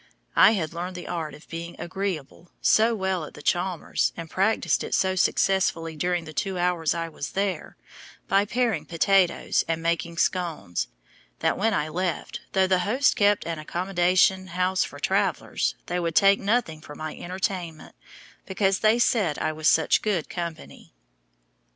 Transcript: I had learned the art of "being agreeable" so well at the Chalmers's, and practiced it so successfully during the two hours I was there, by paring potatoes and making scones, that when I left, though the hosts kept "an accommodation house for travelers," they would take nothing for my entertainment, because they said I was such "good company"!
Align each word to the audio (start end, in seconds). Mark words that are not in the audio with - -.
I 0.35 0.53
had 0.53 0.73
learned 0.73 0.95
the 0.95 1.07
art 1.07 1.35
of 1.35 1.47
"being 1.47 1.79
agreeable" 1.79 2.49
so 2.59 2.95
well 2.95 3.23
at 3.23 3.35
the 3.35 3.43
Chalmers's, 3.43 4.11
and 4.17 4.31
practiced 4.31 4.83
it 4.83 4.95
so 4.95 5.15
successfully 5.15 5.95
during 5.95 6.25
the 6.25 6.33
two 6.33 6.57
hours 6.57 6.95
I 6.95 7.07
was 7.07 7.33
there, 7.33 7.77
by 8.27 8.45
paring 8.45 8.87
potatoes 8.87 9.63
and 9.67 9.83
making 9.83 10.17
scones, 10.17 10.87
that 11.37 11.55
when 11.55 11.75
I 11.75 11.87
left, 11.87 12.41
though 12.53 12.65
the 12.65 12.79
hosts 12.79 13.13
kept 13.13 13.45
"an 13.45 13.59
accommodation 13.59 14.47
house 14.47 14.83
for 14.83 14.97
travelers," 14.99 15.75
they 15.85 15.99
would 15.99 16.15
take 16.15 16.39
nothing 16.39 16.81
for 16.81 16.95
my 16.95 17.15
entertainment, 17.15 17.93
because 18.47 18.79
they 18.79 18.97
said 18.97 19.37
I 19.37 19.51
was 19.51 19.67
such 19.67 20.01
"good 20.01 20.31
company"! 20.31 20.95